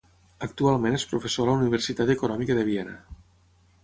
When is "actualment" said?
0.45-0.95